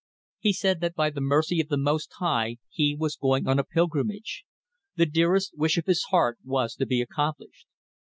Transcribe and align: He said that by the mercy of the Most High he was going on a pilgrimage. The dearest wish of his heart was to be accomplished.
He 0.39 0.51
said 0.51 0.79
that 0.79 0.95
by 0.95 1.11
the 1.11 1.21
mercy 1.21 1.61
of 1.61 1.67
the 1.67 1.77
Most 1.77 2.11
High 2.17 2.57
he 2.71 2.95
was 2.95 3.15
going 3.15 3.47
on 3.47 3.59
a 3.59 3.63
pilgrimage. 3.63 4.45
The 4.95 5.05
dearest 5.05 5.55
wish 5.55 5.77
of 5.77 5.85
his 5.85 6.05
heart 6.09 6.39
was 6.43 6.73
to 6.77 6.87
be 6.87 7.01
accomplished. 7.01 7.67